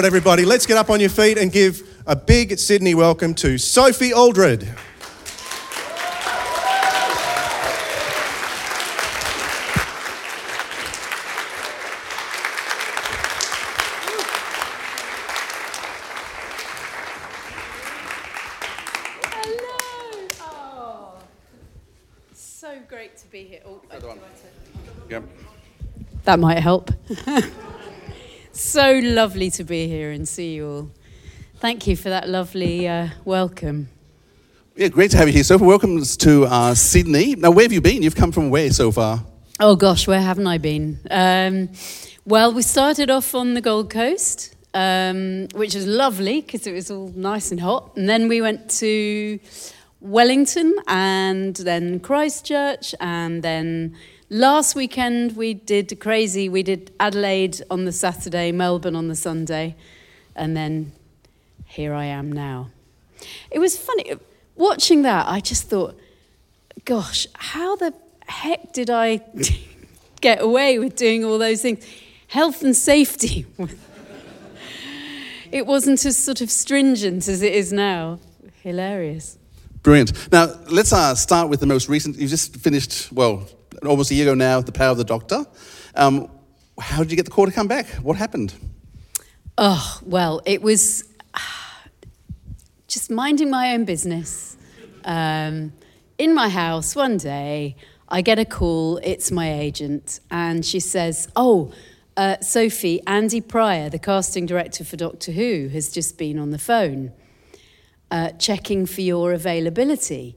[0.00, 3.58] right, everybody, let's get up on your feet and give a big Sydney welcome to
[3.58, 4.62] Sophie Aldred.
[19.22, 20.28] Hello.
[20.40, 21.18] Oh,
[22.32, 23.60] so great to be here.
[23.66, 24.16] Oh, Other one.
[24.16, 25.24] do I Yep.
[26.24, 26.90] That might help.
[28.70, 30.90] so lovely to be here and see you all.
[31.56, 33.88] Thank you for that lovely uh, welcome.
[34.76, 35.42] Yeah, great to have you here.
[35.42, 37.34] So, welcome to uh, Sydney.
[37.34, 38.00] Now, where have you been?
[38.00, 39.24] You've come from where so far?
[39.58, 41.00] Oh gosh, where haven't I been?
[41.10, 41.70] Um,
[42.24, 46.92] well, we started off on the Gold Coast, um, which was lovely because it was
[46.92, 47.96] all nice and hot.
[47.96, 49.40] And then we went to
[49.98, 52.94] Wellington and then Christchurch.
[53.00, 53.96] And then
[54.30, 56.48] last weekend we did crazy.
[56.48, 59.76] We did Adelaide on the Saturday, Melbourne on the Sunday.
[60.34, 60.92] And then
[61.66, 62.70] here I am now.
[63.50, 64.14] It was funny.
[64.56, 65.98] Watching that, I just thought,
[66.84, 67.92] gosh, how the
[68.26, 69.20] heck did I
[70.20, 71.84] get away with doing all those things?
[72.28, 73.46] Health and safety.
[75.52, 78.20] it wasn't as sort of stringent as it is now.
[78.62, 79.38] Hilarious.
[79.82, 80.30] Brilliant.
[80.30, 82.16] Now, let's uh, start with the most recent.
[82.16, 83.48] You've just finished, well,
[83.86, 85.44] almost a year ago now, The Power of the Doctor.
[85.94, 86.30] Um,
[86.78, 87.86] how did you get the call to come back?
[88.02, 88.54] What happened?
[89.58, 91.04] Oh, well, it was
[92.88, 94.56] just minding my own business.
[95.04, 95.72] Um,
[96.18, 97.76] in my house one day,
[98.08, 101.72] I get a call, it's my agent, and she says, Oh,
[102.16, 106.58] uh, Sophie, Andy Pryor, the casting director for Doctor Who, has just been on the
[106.58, 107.12] phone
[108.10, 110.36] uh, checking for your availability.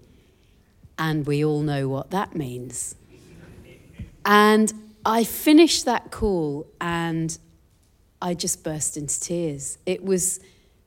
[0.98, 2.96] And we all know what that means.
[4.26, 4.74] And
[5.06, 7.38] I finished that call and
[8.22, 9.78] I just burst into tears.
[9.86, 10.40] It was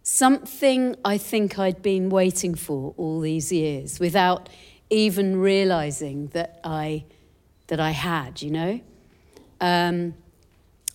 [0.03, 4.49] something I think I'd been waiting for all these years without
[4.89, 7.05] even realizing that I,
[7.67, 8.81] that I had, you know?
[9.61, 10.15] Um,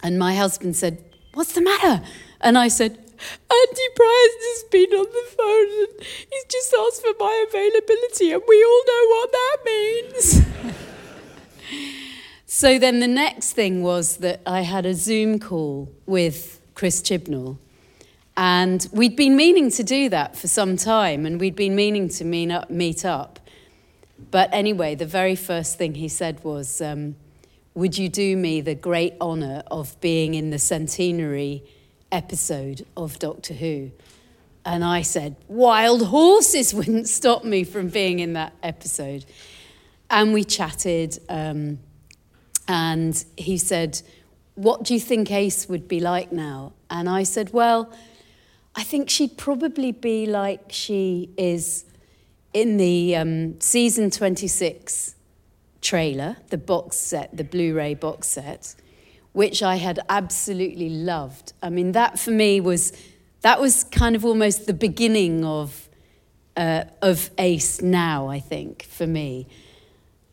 [0.01, 1.03] and my husband said,
[1.33, 2.03] What's the matter?
[2.41, 7.13] And I said, Andy Pryor's has been on the phone and he's just asked for
[7.19, 10.85] my availability, and we all know what that means.
[12.53, 17.57] So then the next thing was that I had a Zoom call with Chris Chibnall.
[18.35, 22.25] And we'd been meaning to do that for some time, and we'd been meaning to
[22.25, 23.39] meet up.
[24.31, 27.15] But anyway, the very first thing he said was, um,
[27.73, 31.63] Would you do me the great honour of being in the centenary
[32.11, 33.91] episode of Doctor Who?
[34.65, 39.23] And I said, Wild horses wouldn't stop me from being in that episode.
[40.09, 41.17] And we chatted.
[41.29, 41.79] Um,
[42.71, 44.01] and he said,
[44.55, 46.71] What do you think Ace would be like now?
[46.89, 47.91] And I said, Well,
[48.75, 51.83] I think she'd probably be like she is
[52.53, 55.15] in the um, season 26
[55.81, 58.73] trailer, the box set, the Blu ray box set,
[59.33, 61.51] which I had absolutely loved.
[61.61, 62.93] I mean, that for me was,
[63.41, 65.89] that was kind of almost the beginning of,
[66.55, 69.49] uh, of Ace now, I think, for me.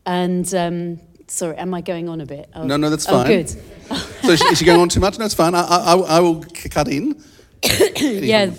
[0.05, 2.49] And um, sorry, am I going on a bit?
[2.55, 3.15] Oh, No, no, that's fine.
[3.15, 3.43] Oh, fine.
[3.43, 3.55] good.
[4.21, 5.17] So, is she, is she going on too much?
[5.17, 5.55] No, it's fine.
[5.55, 7.19] I, I, I will cut in.
[7.97, 8.51] yeah,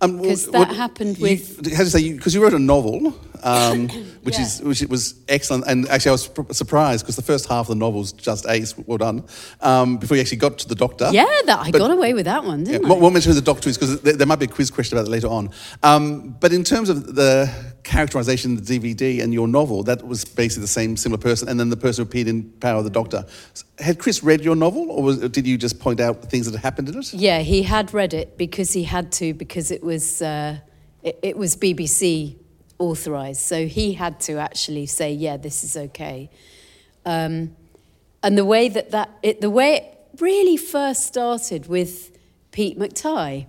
[0.00, 2.12] Um, 'Cause wh- that what- happened you- with- How do you say?
[2.12, 3.88] Because you, wrote a novel, um,
[4.22, 4.42] which Yeah.
[4.44, 7.68] is which was excellent, and actually I was pr- surprised because the first half of
[7.68, 8.74] the novel novel's just ace.
[8.76, 9.24] Well done.
[9.62, 11.08] Um, before you actually got to the doctor.
[11.12, 12.88] yeah, that I But- got away with that one, Yeah, didn't I?
[12.90, 15.06] won't won't mention the doctor is because there, there might be a quiz question about
[15.06, 15.50] that later on.
[15.82, 17.50] Um, but in terms of the
[17.88, 21.58] characterization, of the DVD and your novel, that was basically the same similar person, and
[21.58, 23.24] then the person who appeared in Power of the Doctor.
[23.78, 26.62] Had Chris read your novel, or, was, did you just point out things that had
[26.62, 27.14] happened in it?
[27.14, 30.58] Yeah, he had read it because he had to because it was uh,
[31.02, 32.36] it, it was BBC
[32.78, 36.30] authorized, so he had to actually say, yeah, this is okay.
[37.06, 37.56] Um,
[38.22, 42.16] and the way that that it, the way it really first started with
[42.52, 43.46] Pete McTighe.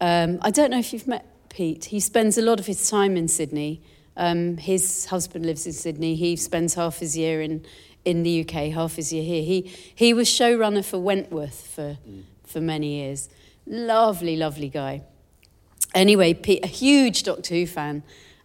[0.00, 1.26] Um, I don't know if you've met
[1.56, 1.86] Pete.
[1.86, 3.80] He spends a lot of his time in Sydney.
[4.14, 6.14] Um, his husband lives in Sydney.
[6.14, 7.64] He spends half his year in,
[8.04, 9.42] in the UK, half his year here.
[9.42, 11.96] He, he was showrunner for Wentworth for,
[12.44, 13.30] for many years.
[13.66, 15.02] Lovely, lovely guy.
[15.94, 18.02] Anyway, Pete, a huge Doctor Who fan.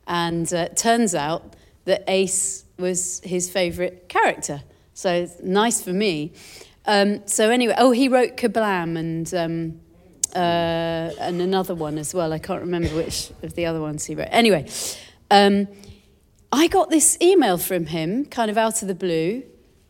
[0.08, 4.64] And uh, turns out that Ace was his favourite character.
[4.94, 6.32] So nice for me.
[6.86, 9.82] Um, so anyway, oh, he wrote Kerblam and um,
[10.36, 12.34] uh, and another one as well.
[12.34, 14.30] I can't remember which of the other ones he wrote.
[14.32, 14.70] Anyway,
[15.30, 15.68] um,
[16.52, 19.44] I got this email from him, kind of out of the blue.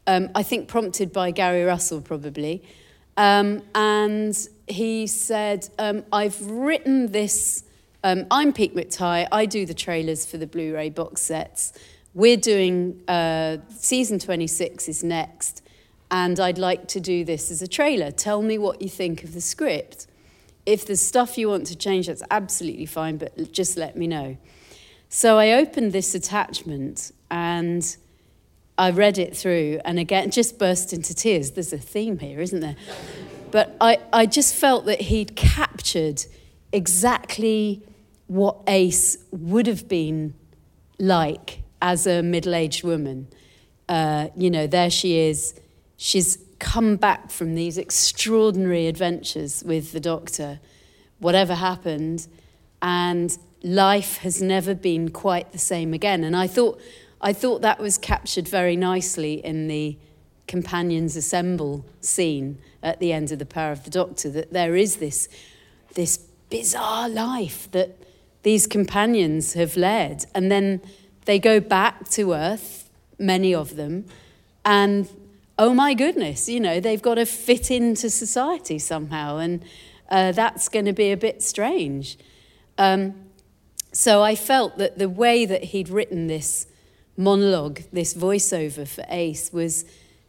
[0.07, 2.63] Um, I think prompted by Gary Russell, probably.
[3.17, 7.63] Um, and he said, um, I've written this.
[8.03, 9.27] Um, I'm Pete McTighe.
[9.31, 11.73] I do the trailers for the Blu ray box sets.
[12.13, 15.61] We're doing uh, season 26 is next,
[16.09, 18.11] and I'd like to do this as a trailer.
[18.11, 20.07] Tell me what you think of the script.
[20.71, 24.37] If there's stuff you want to change, that's absolutely fine, but just let me know.
[25.09, 27.83] So I opened this attachment and
[28.77, 31.51] I read it through, and again, just burst into tears.
[31.51, 32.77] There's a theme here, isn't there?
[33.51, 36.25] But I, I just felt that he'd captured
[36.71, 37.83] exactly
[38.27, 40.33] what Ace would have been
[40.97, 43.27] like as a middle aged woman.
[43.89, 45.59] Uh, you know, there she is.
[45.97, 50.59] She's come back from these extraordinary adventures with the doctor,
[51.19, 52.27] whatever happened,
[52.83, 56.23] and life has never been quite the same again.
[56.23, 56.79] And I thought,
[57.19, 59.97] I thought that was captured very nicely in the
[60.47, 64.97] companions assemble scene at the end of the power of the doctor that there is
[64.97, 65.29] this
[65.93, 66.17] this
[66.49, 67.97] bizarre life that
[68.43, 70.81] these companions have led and then
[71.25, 74.03] they go back to earth many of them
[74.65, 75.07] and
[75.61, 79.63] oh my goodness you know they've got to fit into society somehow and
[80.09, 82.17] uh, that's going to be a bit strange
[82.77, 83.13] um,
[83.93, 86.67] so i felt that the way that he'd written this
[87.17, 89.85] monologue this voiceover for ace was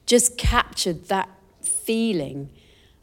[0.06, 1.29] just captured that
[1.62, 2.50] feeling.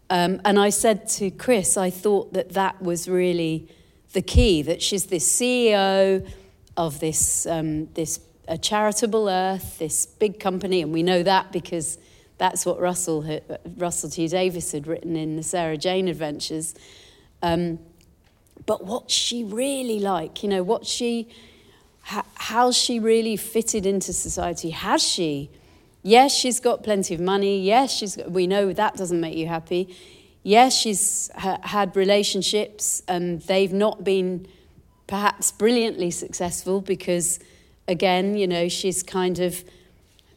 [0.09, 3.67] Um, and I said to Chris, I thought that that was really
[4.13, 6.27] the key, that she's this CEO
[6.75, 11.99] of this, um, this a charitable earth, this big company, and we know that because
[12.39, 13.39] that's what Russell,
[13.77, 14.27] Russell T.
[14.27, 16.74] Davies had written in the Sarah Jane Adventures.
[17.44, 17.77] Um,
[18.65, 20.41] but what's she really like?
[20.41, 21.27] You know, what she,
[22.01, 24.71] how's she really fitted into society?
[24.71, 25.51] Has she
[26.01, 27.62] Yes, she's got plenty of money.
[27.62, 29.95] Yes, she's, we know that doesn't make you happy.
[30.44, 34.47] Yes, she's ha- had relationships and they've not been
[35.07, 37.39] perhaps brilliantly successful because,
[37.88, 39.63] again, you know, she's kind of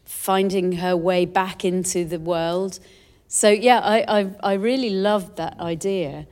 [0.05, 2.79] finding her way back into the world.
[3.27, 6.27] So, yeah, I, I, I really loved that idea.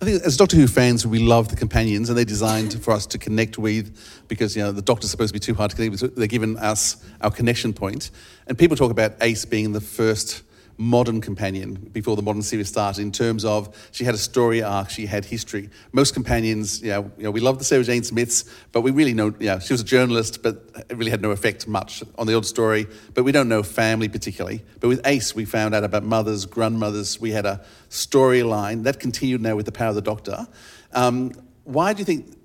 [0.00, 3.04] I think as Doctor Who fans, we love the companions, and they're designed for us
[3.06, 5.90] to connect with because you know the Doctor's supposed to be too hard to connect
[5.90, 6.00] with.
[6.00, 8.12] So they're given us our connection point,
[8.46, 10.44] and people talk about Ace being the first
[10.78, 14.88] modern companion before the modern series started in terms of she had a story arc,
[14.88, 15.68] she had history.
[15.92, 19.12] Most companions, you know, you know we love the Sarah Jane Smiths, but we really
[19.12, 22.28] know, you know, she was a journalist, but it really had no effect much on
[22.28, 22.86] the old story.
[23.12, 24.62] But we don't know family particularly.
[24.78, 27.20] But with Ace, we found out about mothers, grandmothers.
[27.20, 30.46] We had a storyline that continued now with the power of the Doctor.
[30.92, 31.32] Um,
[31.64, 32.36] why do you think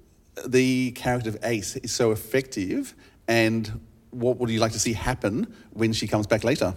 [0.45, 2.95] the character of Ace is so effective,
[3.27, 3.79] and
[4.09, 6.75] what would you like to see happen when she comes back later?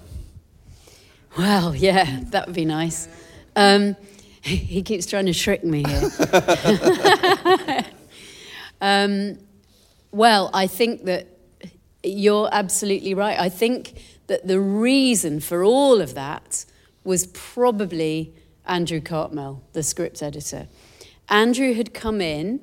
[1.37, 3.09] Well, yeah, that would be nice.
[3.55, 3.97] Um,
[4.43, 6.11] he keeps trying to trick me here.
[8.81, 9.39] um,
[10.13, 11.27] well, I think that
[12.03, 13.39] you're absolutely right.
[13.39, 16.65] I think that the reason for all of that
[17.05, 18.33] was probably
[18.65, 20.69] Andrew Cartmel, the script editor.
[21.29, 22.61] Andrew had come in.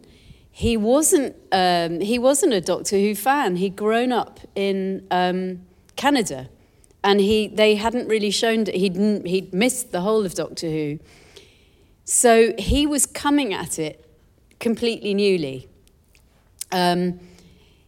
[0.50, 1.36] He wasn't.
[1.52, 3.58] Um, he wasn't a Doctor Who fan.
[3.58, 5.62] He'd grown up in um,
[5.96, 6.50] Canada
[7.04, 11.00] and he they hadn't really shown that he'd he'd missed the whole of Doctor Who.
[12.06, 14.06] So he was coming at it
[14.60, 15.70] completely newly.
[16.72, 17.20] Um,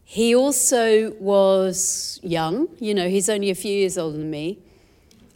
[0.04, 4.60] he also was young, you know, he's only a few years older than me,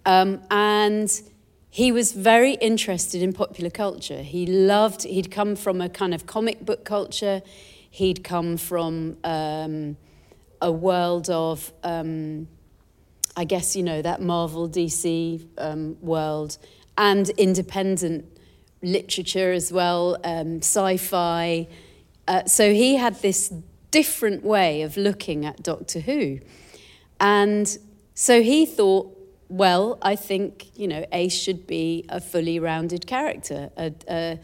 [0.05, 1.09] um, and
[1.71, 4.21] he was very interested in popular culture.
[4.21, 7.41] He loved, he'd come from a kind of comic book culture,
[7.89, 9.97] he'd come from um,
[10.61, 12.47] a world of um,
[13.35, 16.57] I guess, you know, that Marvel DC um, world
[16.97, 18.25] and independent
[18.81, 21.67] literature as well, um, sci fi.
[22.27, 23.53] Uh, so he had this
[23.91, 26.39] different way of looking at Doctor Who.
[27.19, 27.77] And
[28.13, 29.15] so he thought,
[29.49, 34.39] well, I think, you know, Ace should be a fully rounded character, a, a,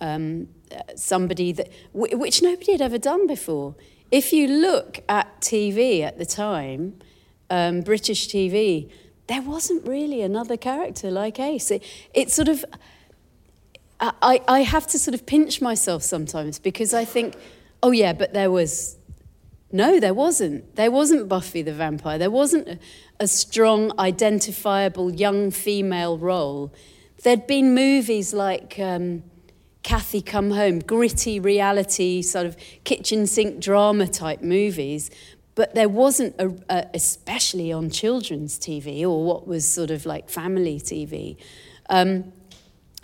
[0.00, 0.48] um,
[0.96, 3.74] somebody that, which nobody had ever done before.
[4.10, 6.98] If you look at TV at the time,
[7.50, 8.90] um, British TV,
[9.26, 11.70] there wasn't really another character like Ace.
[11.70, 12.64] It, it sort of,
[14.00, 17.34] I, I have to sort of pinch myself sometimes because I think,
[17.82, 18.96] oh yeah, but there was,
[19.70, 20.76] no, there wasn't.
[20.76, 22.16] There wasn't Buffy the Vampire.
[22.16, 22.78] There wasn't a,
[23.20, 26.72] a strong, identifiable young female role.
[27.22, 29.24] There'd been movies like um,
[29.82, 35.10] Cathy Come Home, gritty reality, sort of kitchen sink drama type movies,
[35.58, 40.30] but there wasn't, a, a, especially on children's TV or what was sort of like
[40.30, 41.36] family TV.
[41.90, 42.32] Um,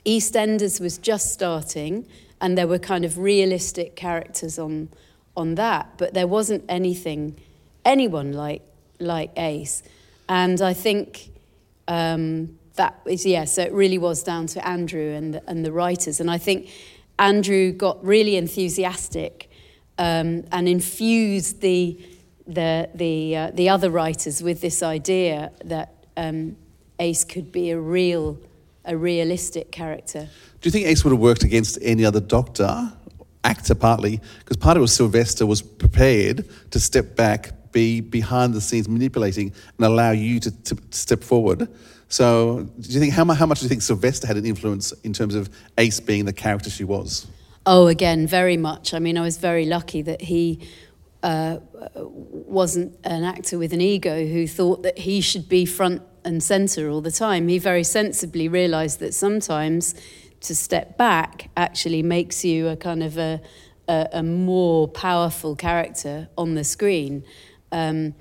[0.07, 2.07] EastEnders was just starting,
[2.41, 4.89] and there were kind of realistic characters on
[5.37, 7.35] on that, but there wasn't anything,
[7.85, 8.63] anyone like
[9.01, 9.83] like Ace,
[10.29, 11.33] and I think
[11.89, 13.47] um, that is yeah.
[13.47, 16.71] So it really was down to Andrew and the, and the writers, and I think
[17.19, 19.51] Andrew got really enthusiastic
[19.99, 21.99] um, and infused the
[22.47, 26.57] the the uh, the other writers with this idea that um,
[26.99, 28.39] Ace could be a real
[28.85, 30.29] a realistic character.
[30.61, 32.93] Do you think Ace would have worked against any other Doctor,
[33.43, 34.21] actor partly?
[34.39, 38.89] Because part of it was Sylvester was prepared to step back, be behind the scenes
[38.89, 41.69] manipulating, and allow you to, to step forward.
[42.09, 45.13] So, do you think how, how much do you think Sylvester had an influence in
[45.13, 45.49] terms of
[45.79, 47.27] Ace being the character she was?
[47.67, 48.93] Oh, again, very much.
[48.93, 50.61] I mean, I was very lucky that he
[51.25, 51.59] uh,
[51.97, 56.91] wasn't an actor with an ego who thought that he should be front and centre
[56.91, 57.49] all the time.
[57.49, 59.95] He very sensibly realised that sometimes
[60.43, 63.41] to step back actually makes you a kind of a,
[63.89, 67.25] a, a more powerful character on the screen.
[67.73, 68.15] Um,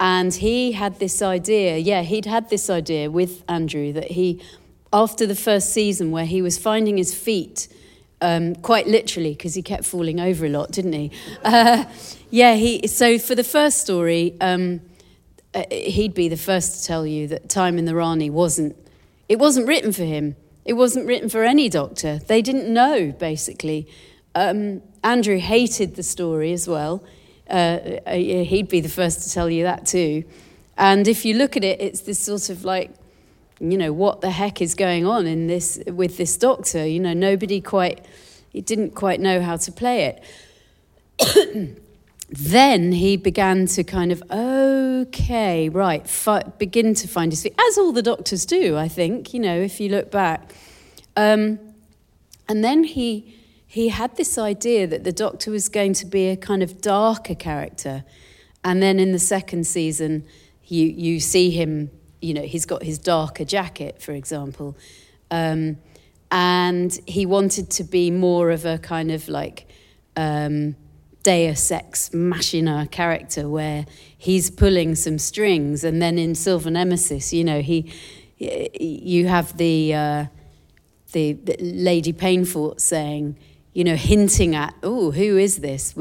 [0.00, 4.42] and he had this idea, yeah, he'd had this idea with Andrew that he,
[4.92, 7.68] after the first season where he was finding his feet,
[8.20, 11.10] um, quite literally, because he kept falling over a lot, didn't he?
[11.44, 11.84] Uh,
[12.30, 12.86] yeah, he.
[12.86, 14.80] So for the first story, um,
[15.54, 18.76] uh, he'd be the first to tell you that Time and the Rani wasn't.
[19.28, 20.36] It wasn't written for him.
[20.64, 22.18] It wasn't written for any doctor.
[22.18, 23.88] They didn't know, basically.
[24.34, 27.02] Um, Andrew hated the story as well.
[27.48, 30.24] Uh, uh, he'd be the first to tell you that too.
[30.76, 32.90] And if you look at it, it's this sort of like,
[33.60, 36.86] you know, what the heck is going on in this with this doctor?
[36.86, 38.04] You know, nobody quite,
[38.50, 40.18] he didn't quite know how to play
[41.20, 41.76] it.
[42.30, 47.76] then he began to kind of okay right fi- begin to find his feet as
[47.76, 50.54] all the doctors do i think you know if you look back
[51.16, 51.58] um,
[52.48, 53.36] and then he
[53.66, 57.34] he had this idea that the doctor was going to be a kind of darker
[57.34, 58.04] character
[58.62, 60.24] and then in the second season
[60.66, 61.90] you you see him
[62.20, 64.76] you know he's got his darker jacket for example.
[65.30, 65.78] Um,
[66.32, 69.66] and he wanted to be more of a kind of like
[70.16, 70.76] um,
[71.22, 73.84] deus ex machina character where
[74.16, 77.92] he's pulling some strings and then in silver nemesis you know he
[78.40, 80.24] you have the uh,
[81.12, 83.36] the, the, Lady Peinforte saying
[83.74, 85.94] you know hinting at oh who is this?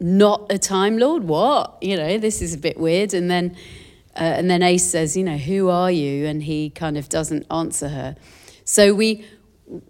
[0.00, 1.24] Not a time lord?
[1.24, 1.78] What?
[1.80, 3.14] You know this is a bit weird.
[3.14, 3.56] And then
[4.18, 7.46] uh, and then ace says you know who are you and he kind of doesn't
[7.50, 8.16] answer her
[8.64, 9.24] so we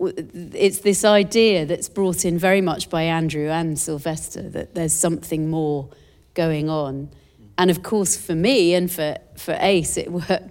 [0.01, 5.49] it's this idea that's brought in very much by Andrew and Sylvester that there's something
[5.49, 5.89] more
[6.35, 7.11] going on.
[7.57, 10.51] And of course, for me and for, for Ace, it worked,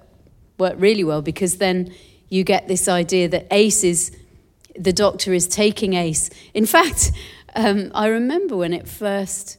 [0.57, 1.93] worked really well because then
[2.29, 4.15] you get this idea that Ace is,
[4.75, 6.29] the doctor is taking Ace.
[6.53, 7.12] In fact,
[7.55, 9.57] um, I remember when it first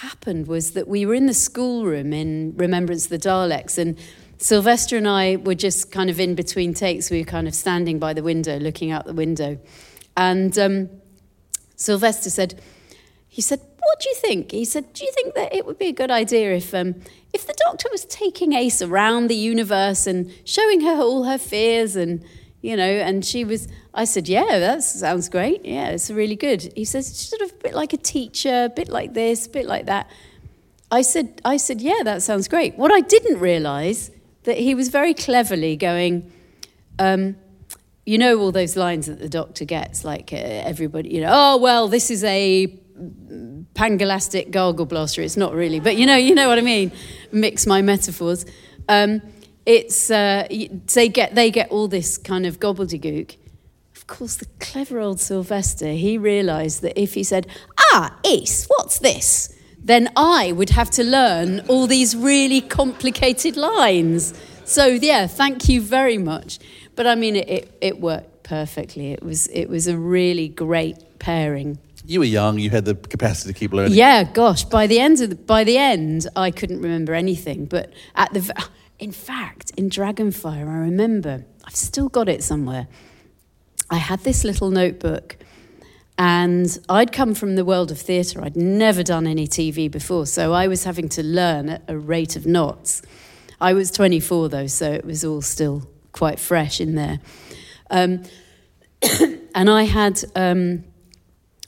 [0.00, 3.98] happened was that we were in the schoolroom in Remembrance of the Daleks and
[4.38, 7.10] Sylvester and I were just kind of in between takes.
[7.10, 9.58] We were kind of standing by the window, looking out the window.
[10.16, 10.90] And um,
[11.76, 12.60] Sylvester said,
[13.28, 14.50] he said, what do you think?
[14.50, 16.96] He said, do you think that it would be a good idea if, um,
[17.32, 21.94] if the doctor was taking Ace around the universe and showing her all her fears
[21.94, 22.24] and,
[22.62, 25.64] you know, and she was, I said, yeah, that sounds great.
[25.64, 26.72] Yeah, it's really good.
[26.76, 29.66] He says, sort of a bit like a teacher, a bit like this, a bit
[29.66, 30.08] like that.
[30.90, 32.76] I said, I said, yeah, that sounds great.
[32.76, 34.10] What I didn't realize
[34.44, 36.30] that he was very cleverly going,
[36.98, 37.36] um,
[38.06, 41.56] you know, all those lines that the doctor gets, like uh, everybody, you know, oh,
[41.56, 42.66] well, this is a
[43.74, 45.22] pan-galactic gargle blaster.
[45.22, 46.92] It's not really, but you know, you know what I mean.
[47.32, 48.44] Mix my metaphors.
[48.88, 49.22] Um,
[49.66, 50.46] it's uh,
[50.94, 53.36] they get they get all this kind of gobbledygook.
[53.96, 57.46] Of course, the clever old Sylvester he realised that if he said,
[57.92, 64.32] "Ah, Ace, what's this?" then I would have to learn all these really complicated lines.
[64.64, 66.58] So yeah, thank you very much.
[66.94, 69.12] But I mean, it, it, it worked perfectly.
[69.12, 71.78] It was it was a really great pairing.
[72.04, 72.58] You were young.
[72.58, 73.94] You had the capacity to keep learning.
[73.94, 74.64] Yeah, gosh.
[74.64, 77.66] By the end of the, by the end, I couldn't remember anything.
[77.66, 78.52] But at the,
[79.02, 81.44] in fact, in Dragonfire, I remember.
[81.64, 82.86] I've still got it somewhere.
[83.90, 85.36] I had this little notebook
[86.16, 88.40] and I'd come from the world of theatre.
[88.44, 92.36] I'd never done any TV before, so I was having to learn at a rate
[92.36, 93.02] of knots.
[93.60, 97.18] I was 24 though, so it was all still quite fresh in there.
[97.90, 98.22] Um,
[99.52, 100.84] and I had, um,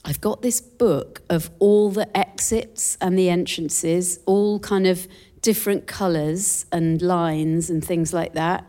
[0.04, 5.08] I've got this book of all the exits and the entrances, all kind of
[5.44, 8.66] different colours and lines and things like that.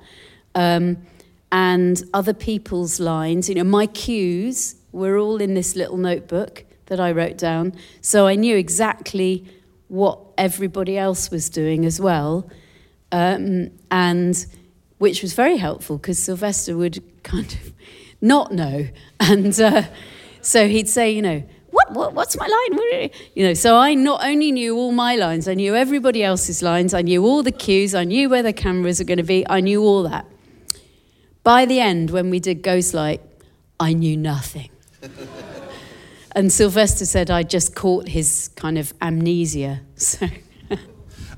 [0.55, 0.98] Um,
[1.50, 3.48] and other people's lines.
[3.48, 7.74] You know, my cues were all in this little notebook that I wrote down.
[8.01, 9.46] So I knew exactly
[9.88, 12.50] what everybody else was doing as well.
[13.10, 14.46] Um, and
[14.98, 17.72] which was very helpful because Sylvester would kind of
[18.22, 18.89] not know.
[19.22, 19.84] And uh,
[20.41, 21.44] so he'd say, you know,
[21.87, 23.09] what, what, what's my line?
[23.35, 26.93] You know, so I not only knew all my lines, I knew everybody else's lines,
[26.93, 29.59] I knew all the cues, I knew where the cameras are going to be, I
[29.59, 30.25] knew all that.
[31.43, 33.19] By the end, when we did Ghostlight,
[33.79, 34.69] I knew nothing.
[36.35, 39.81] and Sylvester said I just caught his kind of amnesia.
[39.97, 40.27] So.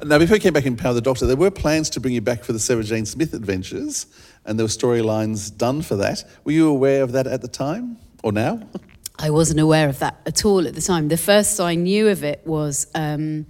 [0.06, 2.22] Now, before you came back in Power the Doctor, there were plans to bring you
[2.22, 4.06] back for the Sarah Jane Smith adventures,
[4.46, 6.24] and there were storylines done for that.
[6.44, 8.62] Were you aware of that at the time, or now?
[9.20, 11.08] I wasn't aware of that at all at the time.
[11.08, 13.46] The first I knew of it was um,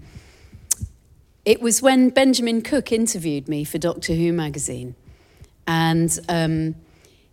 [1.45, 4.95] it was when Benjamin Cook interviewed me for Doctor Who magazine,
[5.65, 6.75] and um,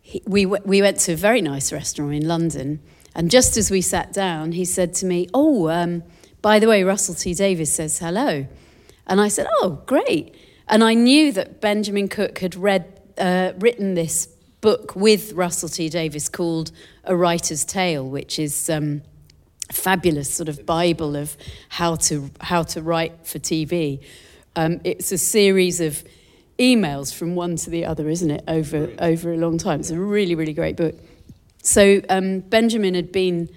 [0.03, 2.81] he, we we went to a very nice restaurant in London,
[3.15, 6.03] and just as we sat down, he said to me, "Oh, um,
[6.43, 8.47] by the way, Russell T Davies says hello."
[9.07, 10.35] And I said, Oh, great.
[10.69, 14.27] And I knew that Benjamin Cook had read, uh, written this
[14.61, 16.73] book with Russell T Davies called
[17.07, 19.03] A Writer's Tale, which is um,
[19.71, 21.37] a fabulous sort of Bible of
[21.69, 24.05] how to, how to write for TV.
[24.57, 26.05] Um, it's a series of
[26.59, 29.81] emails from one to the other, isn't it, over, over a long time.
[29.81, 30.95] It's a really, really great book.
[31.63, 33.49] So um, Benjamin had been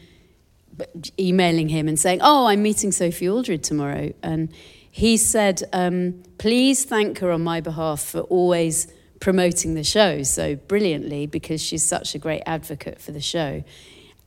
[1.19, 4.13] emailing him and saying, Oh, I'm meeting Sophie Aldred tomorrow.
[4.23, 4.53] And
[4.97, 8.87] he said, um, please thank her on my behalf for always
[9.19, 13.63] promoting the show so brilliantly because she's such a great advocate for the show.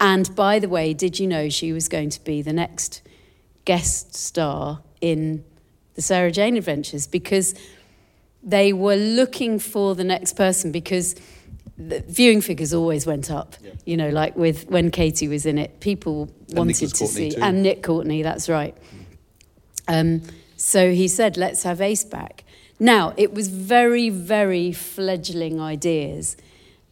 [0.01, 3.03] And by the way, did you know she was going to be the next
[3.65, 5.45] guest star in
[5.95, 7.07] the Sarah Jane Adventures?
[7.07, 7.55] Because
[8.43, 11.15] they were looking for the next person because
[11.77, 13.57] the viewing figures always went up.
[13.63, 13.73] Yeah.
[13.85, 17.41] You know, like with when Katy was in it, people and wanted to see, too.
[17.43, 18.77] and Nick Courtney, that's right.
[19.89, 20.23] Um,
[20.57, 22.45] so he said, let's have Ace back.
[22.83, 26.39] Now, it was very, very fledgling ideas.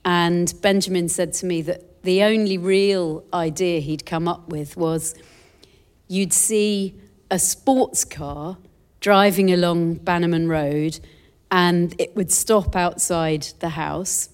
[0.05, 5.15] And Benjamin said to me that the only real idea he'd come up with was
[6.07, 6.95] you'd see
[7.31, 8.59] a sports car
[9.01, 11.01] driving along Bannerman Road
[11.51, 14.29] and it would stop outside the house.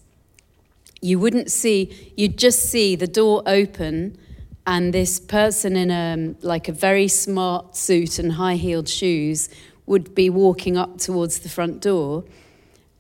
[1.00, 4.18] You wouldn't see, you'd just see the door open
[4.66, 9.48] and this person in a like a very smart suit and high-heeled shoes
[9.86, 12.24] would be walking up towards the front door,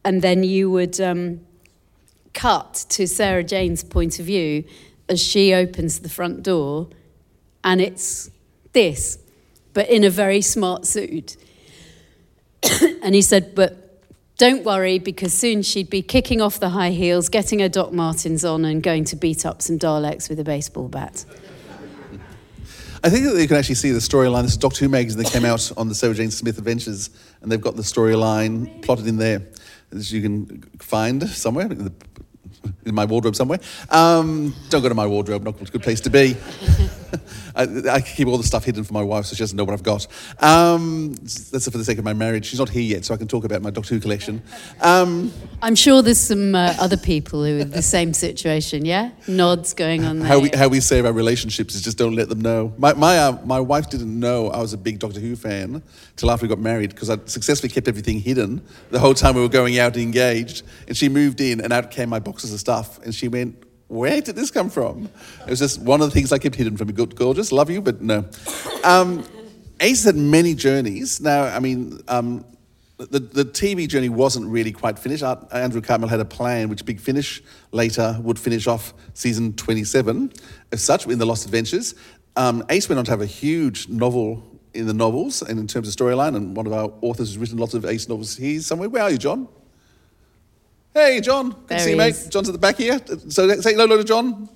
[0.04, 1.40] and then you would um,
[2.34, 4.64] cut to Sarah Jane's point of view
[5.08, 6.88] as she opens the front door,
[7.62, 8.30] and it's
[8.72, 9.18] this,
[9.72, 11.36] but in a very smart suit.
[13.02, 14.02] and he said, but
[14.36, 18.44] don't worry, because soon she'd be kicking off the high heels, getting her Doc Martens
[18.44, 21.24] on, and going to beat up some Daleks with a baseball bat.
[23.04, 24.44] I think that you can actually see the storyline.
[24.44, 27.10] This is Doctor Who magazine that came out on the Sarah Jane Smith Adventures,
[27.42, 29.42] and they've got the storyline plotted in there,
[29.92, 33.58] as you can find somewhere in my wardrobe somewhere.
[33.90, 36.34] Um, don't go to my wardrobe; not a good place to be.
[37.56, 39.72] I, I, keep all the stuff hidden from my wife, so she doesn't know what
[39.72, 40.06] I've got.
[40.40, 42.46] Um, that's for the sake of my marriage.
[42.46, 44.42] She's not here yet, so I can talk about my Doctor Who collection.
[44.80, 48.84] Um, I'm sure there's some uh, other people who are in the same situation.
[48.84, 50.28] Yeah, nods going on there.
[50.28, 52.72] How we how we save our relationships is just don't let them know.
[52.78, 55.82] My my uh, my wife didn't know I was a big Doctor Who fan
[56.16, 59.40] till after we got married because I successfully kept everything hidden the whole time we
[59.40, 60.62] were going out engaged.
[60.86, 64.20] And she moved in, and out came my boxes of stuff, and she went, where
[64.20, 65.08] did this come from?
[65.46, 66.94] It was just one of the things I kept hidden from you.
[66.94, 68.24] Good, gorgeous, love you, but no.
[68.82, 69.24] Um,
[69.80, 71.20] Ace had many journeys.
[71.20, 72.44] Now, I mean, um,
[72.96, 75.22] the, the TV journey wasn't really quite finished.
[75.22, 77.42] Andrew Cartmel had a plan which Big Finish
[77.72, 80.32] later would finish off season 27
[80.72, 81.94] as such in The Lost Adventures.
[82.36, 84.42] Um, Ace went on to have a huge novel
[84.74, 87.58] in the novels and in terms of storyline, and one of our authors has written
[87.58, 88.36] lots of Ace novels.
[88.36, 88.88] He's somewhere.
[88.88, 89.48] Where are you, John?
[90.94, 91.50] Hey, John.
[91.50, 92.26] Good there to see you, mate.
[92.30, 93.00] John's at the back here.
[93.28, 94.48] So say hello to John.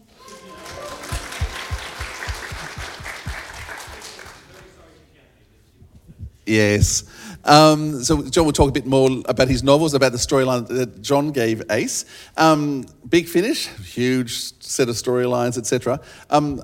[6.47, 7.03] Yes.
[7.45, 11.03] Um, so John will talk a bit more about his novels, about the storyline that
[11.03, 12.05] John gave Ace.
[12.37, 16.01] Um, big finish, huge set of storylines, etc.
[16.31, 16.63] Um,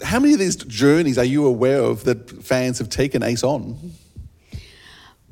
[0.00, 3.92] how many of these journeys are you aware of that fans have taken Ace on?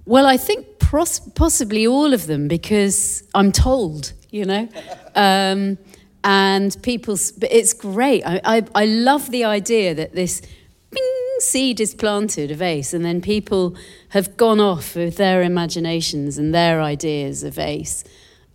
[0.04, 4.68] Well, I think possibly all of them because I'm told, you know.
[5.14, 5.78] Um,
[6.24, 8.24] and people, it's great.
[8.26, 10.42] I, I, I, love the idea that this
[10.90, 13.74] bing, seed is planted of ACE, and then people
[14.10, 18.04] have gone off with their imaginations and their ideas of ACE.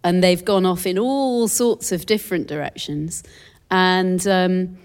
[0.04, 3.24] and they've gone off in all sorts of different directions,
[3.71, 4.78] and um,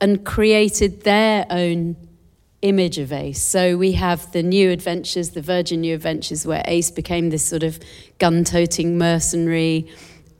[0.00, 1.96] and created their own
[2.62, 3.42] image of Ace.
[3.42, 7.62] So we have the New Adventures, the Virgin New Adventures, where Ace became this sort
[7.62, 7.78] of
[8.18, 9.88] gun-toting mercenary.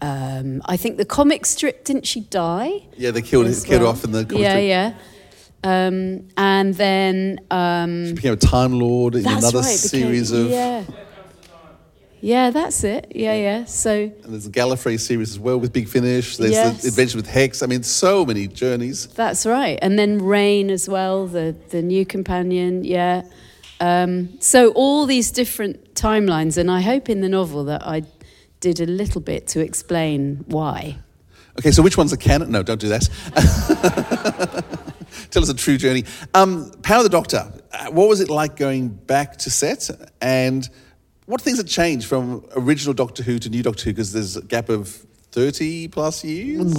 [0.01, 2.83] Um, I think the comic strip didn't she die?
[2.97, 4.65] Yeah, they killed, killed her off in the comic yeah, strip.
[4.65, 4.95] yeah.
[5.65, 10.49] Um, and then um, She became a Time Lord in another right, became- series of.
[10.49, 10.85] yeah,
[12.21, 13.13] yeah, that's it.
[13.15, 13.65] Yeah, yeah.
[13.67, 13.91] So
[14.25, 16.37] And there's the Gallifrey series as well with Big Finish.
[16.37, 16.83] There's Yes.
[16.83, 17.63] the Adventure with Hex.
[17.63, 19.07] I mean, so many journeys.
[19.09, 19.79] That's right.
[19.83, 23.23] And then Rain as well, the, the new companion, yeah.
[23.81, 28.03] Um, so all these different timelines, and I hope in the novel that I
[28.61, 30.97] did a little bit to explain why.
[31.59, 32.51] Okay, so which one's a canon?
[32.51, 33.09] No, don't do that.
[35.31, 36.05] Tell us a true journey.
[36.35, 37.53] Um, Power of the Doctor.
[37.73, 39.91] uh, What was it like going back to set?
[40.21, 40.69] And
[41.27, 43.91] what things have changed from original Doctor Who to new Doctor Who?
[43.93, 44.89] Because there's a gap of
[45.33, 46.73] 30 plus years?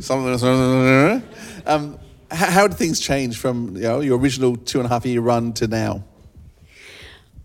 [0.00, 1.22] Something.
[1.66, 1.98] Um,
[2.32, 5.20] h- how did things change from you know, your original two and a half year
[5.20, 6.02] run to now?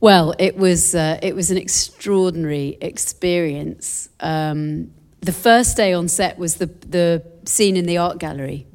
[0.02, 4.08] Well, it was uh, it was an extraordinary experience.
[4.22, 8.66] Um, the first day on set was the the scene in the art gallery,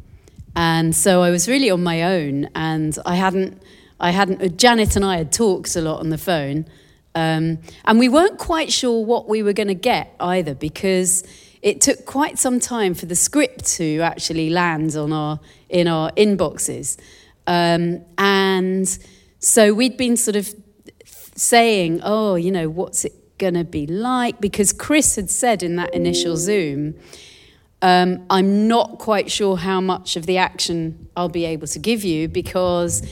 [0.54, 3.62] and so I was really on my own, and I hadn't
[3.98, 6.66] I hadn't uh, Janet and I had talked a lot on the phone,
[7.14, 11.24] um, and we weren't quite sure what we were going to get either because
[11.62, 16.10] it took quite some time for the script to actually land on our in our
[16.12, 16.98] inboxes,
[17.46, 18.98] um, and
[19.38, 20.54] so we'd been sort of
[21.36, 24.40] saying, oh, you know, what's it going to be like?
[24.40, 26.94] Because Chris had said in that initial Zoom,
[27.82, 32.04] um, I'm not quite sure how much of the action I'll be able to give
[32.04, 33.02] you because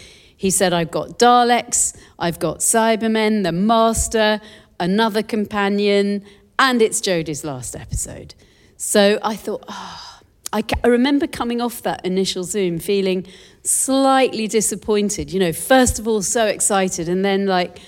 [0.42, 4.40] he said, I've got Daleks, I've got Cybermen, the Master,
[4.80, 6.24] another companion,
[6.58, 8.34] and it's Jodie's last episode.
[8.76, 10.20] So I thought, oh,
[10.52, 13.24] I, I remember coming off that initial Zoom feeling
[13.62, 15.32] slightly disappointed.
[15.32, 17.78] You know, first of all, so excited, and then like,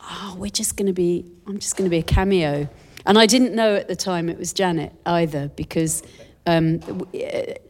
[0.00, 2.70] oh, we're just going to be, I'm just going to be a cameo.
[3.04, 6.02] And I didn't know at the time it was Janet either because
[6.46, 6.80] um,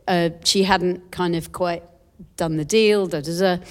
[0.06, 1.82] uh, she hadn't kind of quite
[2.36, 3.64] done the deal, da da da.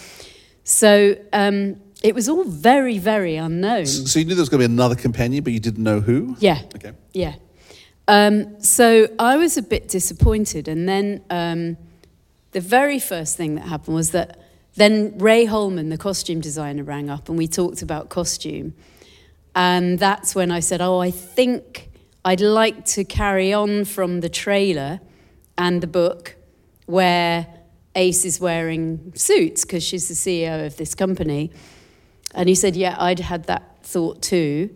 [0.67, 3.85] So um, it was all very, very unknown.
[3.85, 6.35] So you knew there was going to be another companion, but you didn't know who?
[6.39, 6.61] Yeah.
[6.75, 6.91] Okay.
[7.13, 7.35] Yeah.
[8.09, 10.67] Um, so I was a bit disappointed.
[10.67, 11.77] And then um,
[12.51, 14.41] the very first thing that happened was that
[14.75, 18.73] then Ray Holman, the costume designer, rang up and we talked about costume.
[19.55, 21.89] And that's when I said, Oh, I think
[22.25, 24.99] I'd like to carry on from the trailer
[25.57, 26.35] and the book
[26.87, 27.56] where
[27.97, 31.51] Ace is wearing suits because she's the CEO of this company.
[32.33, 34.69] And he said, Yeah, I'd had that thought too.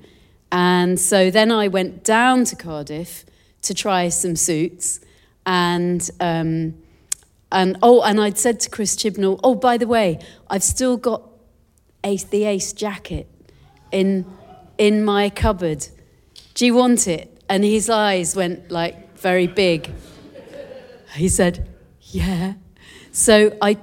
[0.51, 3.25] And so then I went down to Cardiff
[3.61, 4.99] to try some suits.
[5.45, 6.73] And, um,
[7.51, 11.21] and oh, and I'd said to Chris Chibnall, Oh, by the way, I've still got
[12.03, 13.27] Ace, the Ace jacket
[13.91, 14.25] in,
[14.79, 15.87] in my cupboard.
[16.55, 17.43] Do you want it?
[17.47, 19.91] And his eyes went like very big.
[21.13, 21.69] He said,
[22.01, 22.53] Yeah.
[23.11, 23.77] So I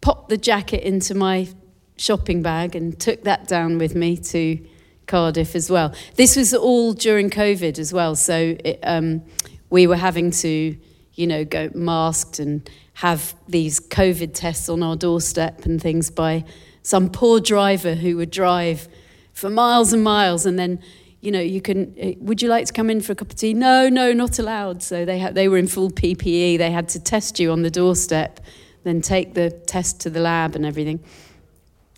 [0.00, 1.48] popped the jacket into my
[1.96, 4.64] shopping bag and took that down with me to
[5.06, 5.94] Cardiff as well.
[6.16, 8.14] This was all during COVID as well.
[8.14, 9.22] So it, um,
[9.70, 10.76] we were having to,
[11.14, 16.44] you know, go masked and have these COVID tests on our doorstep and things by
[16.82, 18.88] some poor driver who would drive
[19.32, 20.80] for miles and miles and then
[21.20, 21.92] you know, you can.
[22.00, 23.52] uh, Would you like to come in for a cup of tea?
[23.52, 24.80] No, no, not allowed.
[24.82, 26.56] So they had, they were in full PPE.
[26.58, 28.38] They had to test you on the doorstep,
[28.86, 31.00] then take the test to the lab and everything.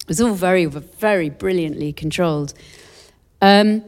[0.00, 2.54] It was all very, very brilliantly controlled.
[3.42, 3.84] Um,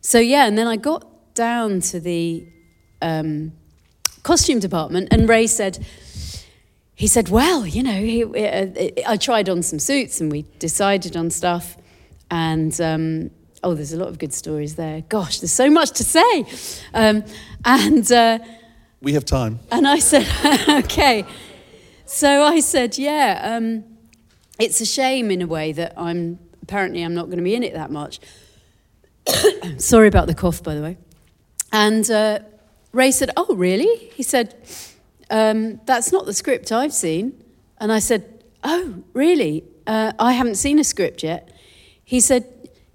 [0.00, 2.46] so yeah, and then I got down to the
[3.00, 3.52] um,
[4.22, 5.84] costume department, and Ray said,
[6.94, 11.16] he said, well, you know, he, uh, I tried on some suits, and we decided
[11.16, 11.76] on stuff,
[12.30, 12.80] and.
[12.80, 13.30] Um,
[13.64, 15.02] Oh, there's a lot of good stories there.
[15.08, 16.44] Gosh, there's so much to say.
[16.94, 17.22] Um,
[17.64, 18.40] and, uh,
[19.00, 19.60] We have time.
[19.70, 20.26] and I said,
[20.84, 21.24] okay.
[22.12, 23.84] So I said, yeah, um,
[24.58, 27.62] it's a shame in a way that I'm, apparently I'm not going to be in
[27.62, 28.20] it that much.
[29.78, 30.98] Sorry about the cough, by the way.
[31.72, 32.40] And uh,
[32.92, 34.10] Ray said, oh, really?
[34.14, 34.54] He said,
[35.30, 37.42] um, that's not the script I've seen.
[37.78, 39.64] And I said, oh, really?
[39.86, 41.50] Uh, I haven't seen a script yet.
[42.04, 42.46] He said,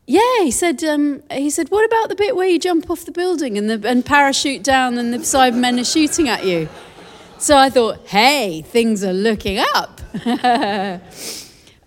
[0.05, 0.85] yeah, he said.
[0.85, 3.85] Um, he said, "What about the bit where you jump off the building and the
[3.85, 6.69] and parachute down and the Cybermen are shooting at you?"
[7.39, 10.01] So I thought, "Hey, things are looking up."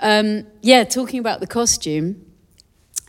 [0.00, 2.24] um, yeah, talking about the costume.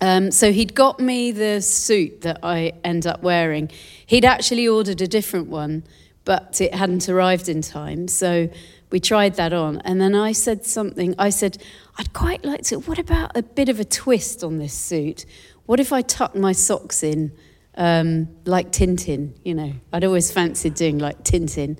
[0.02, 3.70] Um, so he'd got me the suit that I end up wearing.
[4.06, 5.84] He'd actually ordered a different one,
[6.26, 8.08] but it hadn't arrived in time.
[8.08, 8.50] So
[8.90, 9.78] we tried that on.
[9.82, 11.14] And then I said something.
[11.20, 11.62] I said,
[11.98, 12.78] I'd quite like to.
[12.80, 15.26] What about a bit of a twist on this suit?
[15.68, 17.32] What if I tuck my socks in
[17.76, 19.34] um, like Tintin?
[19.44, 21.80] You know, I'd always fancied doing like Tintin,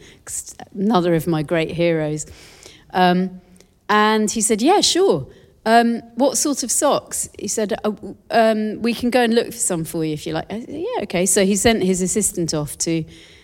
[0.74, 2.26] another of my great heroes.
[2.94, 3.42] Um,
[3.90, 5.28] and he said, Yeah, sure.
[5.66, 7.30] Um, what sort of socks?
[7.38, 7.92] He said, uh,
[8.32, 10.50] um, We can go and look for some for you if you like.
[10.50, 11.26] Said, yeah, okay.
[11.26, 13.04] So he sent his assistant off to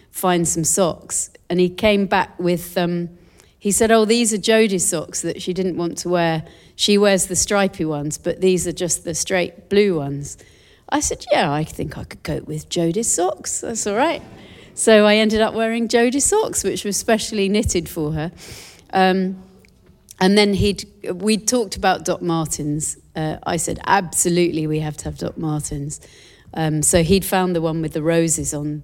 [0.09, 1.29] find some socks.
[1.49, 3.09] And he came back with, um,
[3.59, 6.45] he said, Oh, these are Jodie's socks that she didn't want to wear.
[6.75, 10.37] She wears the stripy ones, but these are just the straight blue ones.
[10.89, 13.61] I said, Yeah, I think I could go with Jodie's socks.
[13.61, 14.21] That's all right.
[14.73, 18.31] So I ended up wearing Jodie's socks, which was specially knitted for her.
[18.93, 19.41] Um,
[20.19, 22.97] and then he'd we talked about Doc Martens.
[23.15, 25.99] Uh, I said absolutely we have to have Doc Martens.
[26.53, 28.83] Um, so he'd found the one with the roses on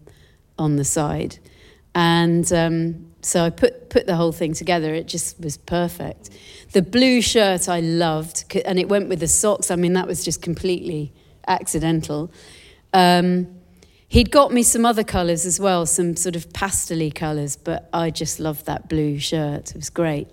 [0.59, 1.39] on the side,
[1.95, 4.93] and um, so I put put the whole thing together.
[4.93, 6.29] It just was perfect.
[6.73, 9.71] The blue shirt I loved, and it went with the socks.
[9.71, 11.13] I mean that was just completely
[11.47, 12.32] accidental.
[12.93, 13.47] Um,
[14.08, 18.10] he'd got me some other colours as well, some sort of pastely colours, but I
[18.10, 19.71] just loved that blue shirt.
[19.71, 20.27] It was great.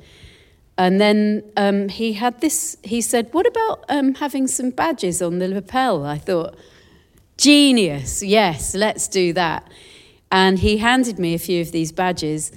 [0.76, 5.38] And then um, he had this, he said, What about um, having some badges on
[5.38, 6.06] the lapel?
[6.06, 6.56] I thought,
[7.36, 9.70] Genius, yes, let's do that.
[10.32, 12.52] And he handed me a few of these badges.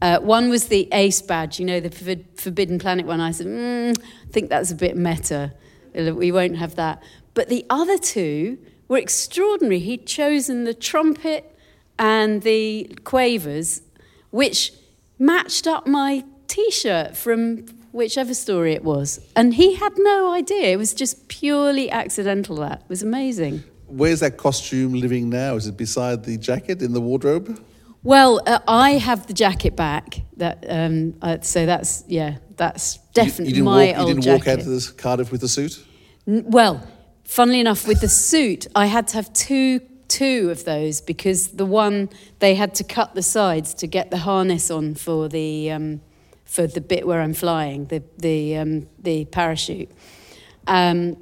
[0.00, 1.90] Uh, one was the ACE badge, you know, the
[2.36, 3.20] Forbidden Planet one.
[3.20, 5.52] I said, mm, I think that's a bit meta.
[5.94, 7.02] We won't have that.
[7.38, 9.78] But the other two were extraordinary.
[9.78, 11.56] He'd chosen the trumpet
[11.96, 13.80] and the quavers,
[14.30, 14.72] which
[15.20, 19.20] matched up my t shirt from whichever story it was.
[19.36, 20.72] And he had no idea.
[20.72, 22.80] It was just purely accidental, that.
[22.80, 23.62] It was amazing.
[23.86, 25.54] Where's that costume living now?
[25.54, 27.64] Is it beside the jacket in the wardrobe?
[28.02, 30.22] Well, uh, I have the jacket back.
[30.38, 34.24] That um, uh, so that's yeah, that's definitely you, you my walk, old You didn't
[34.24, 34.48] jacket.
[34.48, 35.84] walk out to this Cardiff with the suit.
[36.26, 36.84] N- well,
[37.28, 41.66] funnily enough, with the suit, I had to have two two of those because the
[41.66, 46.00] one they had to cut the sides to get the harness on for the um,
[46.48, 49.90] for the bit where I'm flying, the, the, um, the parachute.
[50.66, 51.18] Um,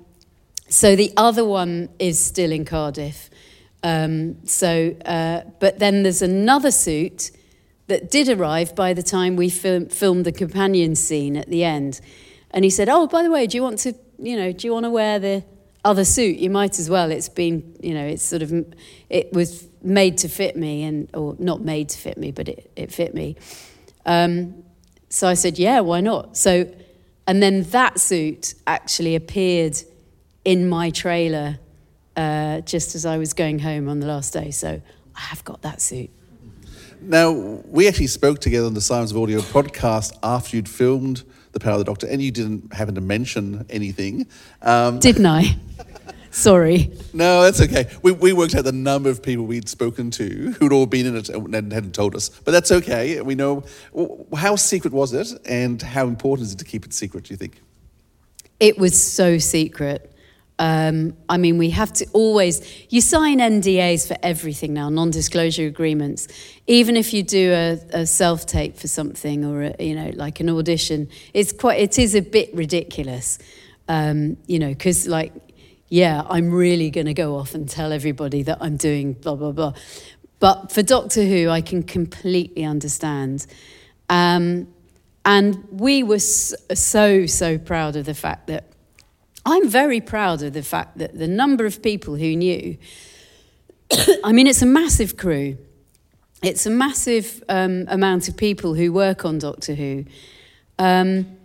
[0.68, 3.28] so the other one is still in Cardiff.
[3.82, 7.32] Um, so, uh, but then there's another suit
[7.88, 12.00] that did arrive by the time we film, filmed the companion scene at the end.
[12.52, 14.72] And he said, "Oh, by the way, do you want to, you know, do you
[14.72, 15.44] want to wear the
[15.86, 16.36] other suit?
[16.38, 17.10] You might as well.
[17.10, 18.52] It's been, you know, it's sort of,
[19.08, 22.70] it was made to fit me, and or not made to fit me, but it,
[22.76, 23.36] it fit me."
[24.04, 24.64] Um,
[25.08, 26.36] so I said, yeah, why not?
[26.36, 26.70] So,
[27.26, 29.76] and then that suit actually appeared
[30.44, 31.58] in my trailer
[32.16, 34.50] uh, just as I was going home on the last day.
[34.50, 34.80] So
[35.14, 36.10] I have got that suit.
[37.00, 41.24] Now, we actually spoke together on the Sirens of Audio podcast after you'd filmed
[41.56, 44.26] The Power of the Doctor, and you didn't happen to mention anything.
[44.60, 45.56] Um, Didn't I?
[46.30, 46.92] Sorry.
[47.14, 47.86] No, that's okay.
[48.02, 51.16] We, we worked out the number of people we'd spoken to who'd all been in
[51.16, 52.28] it and hadn't told us.
[52.28, 53.22] But that's okay.
[53.22, 53.64] We know.
[54.36, 57.38] How secret was it, and how important is it to keep it secret, do you
[57.38, 57.62] think?
[58.60, 60.12] It was so secret.
[60.58, 65.66] Um, I mean, we have to always, you sign NDAs for everything now, non disclosure
[65.66, 66.28] agreements.
[66.66, 70.40] Even if you do a, a self tape for something or, a, you know, like
[70.40, 73.38] an audition, it's quite, it is a bit ridiculous.
[73.88, 75.32] Um, you know, because like
[75.88, 79.52] yeah, I'm really going to go off and tell everybody that I'm doing blah, blah,
[79.52, 79.74] blah.
[80.38, 83.46] But for Doctor Who, I can completely understand.
[84.08, 84.68] Um,
[85.24, 88.64] and we were so, so proud of the fact that
[89.46, 92.76] I'm very proud of the fact that the number of people who knew.
[94.24, 95.56] I mean, it's a massive crew.
[96.42, 100.04] It's a massive um, amount of people who work on Doctor Who.
[100.80, 101.36] Um,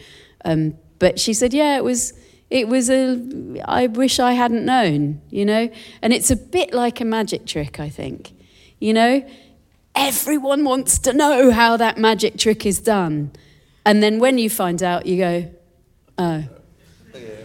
[0.45, 2.13] Um, but she said, yeah, it was.
[2.49, 3.61] It was a.
[3.65, 5.69] I wish I hadn't known, you know.
[6.01, 8.31] And it's a bit like a magic trick, I think.
[8.79, 9.29] You know,
[9.93, 13.31] everyone wants to know how that magic trick is done,
[13.85, 15.51] and then when you find out, you go,
[16.17, 16.43] oh.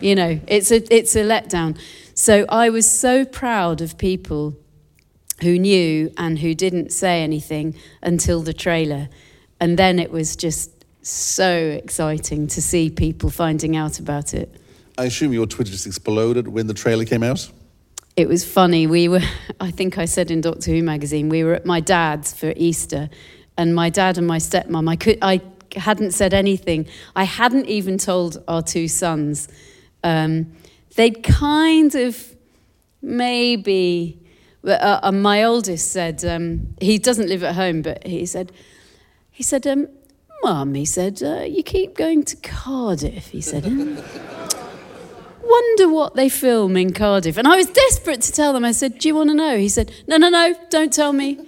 [0.01, 1.79] You know, it's a it's a letdown.
[2.15, 4.57] So I was so proud of people
[5.43, 9.09] who knew and who didn't say anything until the trailer.
[9.61, 10.71] And then it was just
[11.03, 14.61] so exciting to see people finding out about it.
[14.97, 17.51] I assume your Twitter just exploded when the trailer came out?
[18.17, 18.87] It was funny.
[18.87, 19.23] We were,
[19.61, 23.11] I think I said in Doctor Who magazine, we were at my dad's for Easter,
[23.57, 25.41] and my dad and my stepmom, I, could, I
[25.77, 26.87] hadn't said anything.
[27.15, 29.49] I hadn't even told our two sons.
[30.03, 30.53] Um,
[30.97, 32.35] they'd kind of
[33.03, 34.24] maybe
[34.67, 38.53] uh, uh, my oldest said um, he doesn't live at home, but he said
[39.31, 39.89] he said, um,
[40.43, 43.65] "Mum," he said, uh, "you keep going to Cardiff." He said.
[45.47, 47.37] Wonder what they film in Cardiff.
[47.37, 48.65] And I was desperate to tell them.
[48.65, 49.59] I said, Do you want to know?
[49.59, 51.39] He said, No, no, no, don't tell me.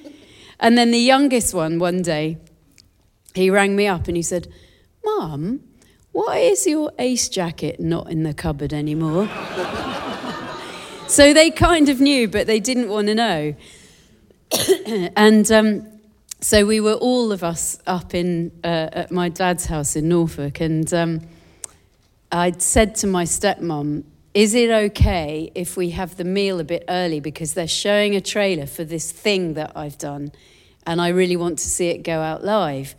[0.60, 2.38] And then the youngest one, one day,
[3.34, 4.48] he rang me up and he said,
[5.04, 5.60] Mum,
[6.12, 9.28] why is your ace jacket not in the cupboard anymore?
[11.08, 13.54] so they kind of knew, but they didn't want to know.
[15.16, 15.86] and um,
[16.40, 20.60] so we were all of us up in uh, at my dad's house in Norfolk,
[20.60, 21.20] and um,
[22.30, 26.84] I'd said to my stepmom, "Is it okay if we have the meal a bit
[26.88, 30.32] early because they're showing a trailer for this thing that I've done,
[30.86, 32.94] and I really want to see it go out live?"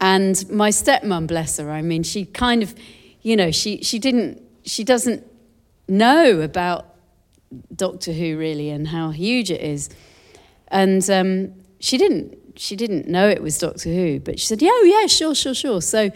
[0.00, 2.74] And my stepmom, bless her, I mean, she kind of,
[3.20, 5.26] you know, she, she didn't, she doesn't
[5.88, 6.89] know about
[7.74, 9.90] Doctor Who really and how huge it is.
[10.68, 14.70] And um, she didn't, she didn't know it was Doctor Who, but she said, yeah,
[14.72, 15.80] oh, yeah, sure, sure, sure.
[15.80, 16.10] So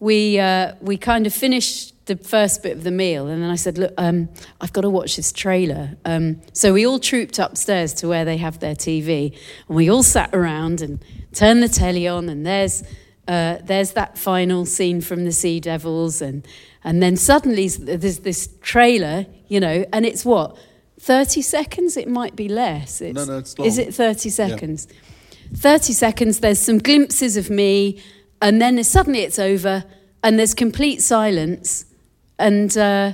[0.00, 3.56] we, uh, we kind of finished the first bit of the meal, and then I
[3.56, 4.28] said, look, um,
[4.60, 5.96] I've got to watch this trailer.
[6.04, 10.04] Um, so we all trooped upstairs to where they have their TV, and we all
[10.04, 12.84] sat around and turn the telly on, and there's
[13.28, 16.46] uh, there's that final scene from the Sea Devils, and
[16.86, 20.56] and then suddenly there's this trailer, you know, and it's what
[20.98, 21.98] thirty seconds.
[21.98, 23.02] It might be less.
[23.02, 23.68] It's, no, no, it's long.
[23.68, 24.88] Is it thirty seconds?
[24.90, 25.58] Yeah.
[25.58, 26.40] Thirty seconds.
[26.40, 28.00] There's some glimpses of me,
[28.40, 29.84] and then suddenly it's over,
[30.22, 31.84] and there's complete silence,
[32.38, 33.12] and uh,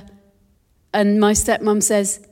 [0.93, 2.25] and my stepmom says,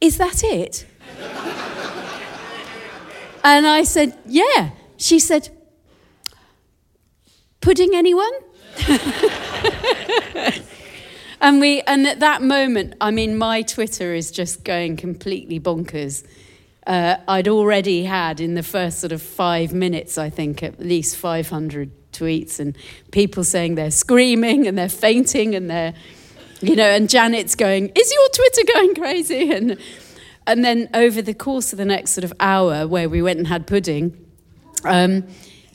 [0.00, 0.86] "Is that it?"
[3.44, 4.70] And I said, Yeah.
[4.96, 5.48] She said,
[7.60, 8.32] Pudding anyone?
[11.40, 16.26] and we and at that moment, I mean, my Twitter is just going completely bonkers.
[16.86, 21.16] Uh, I'd already had in the first sort of five minutes, I think, at least
[21.16, 22.76] 500 tweets and
[23.10, 25.92] people saying they're screaming and they're fainting and they're,
[26.62, 29.50] you know, and Janet's going, Is your Twitter going crazy?
[29.56, 29.78] And
[30.46, 33.46] and then over the course of the next sort of hour, where we went and
[33.46, 34.16] had pudding,
[34.82, 35.26] um,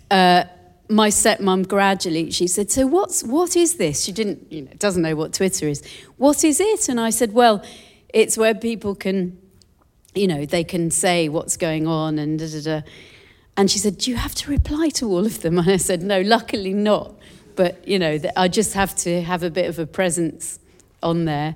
[0.09, 0.45] uh,
[0.89, 5.01] my stepmom gradually she said, "So what's what is this?" She didn't, you know, doesn't
[5.01, 5.83] know what Twitter is.
[6.17, 6.89] What is it?
[6.89, 7.63] And I said, "Well,
[8.09, 9.37] it's where people can,
[10.13, 12.81] you know, they can say what's going on and da da da."
[13.55, 16.03] And she said, "Do you have to reply to all of them?" And I said,
[16.03, 17.15] "No, luckily not.
[17.55, 20.59] But you know, I just have to have a bit of a presence
[21.01, 21.55] on there."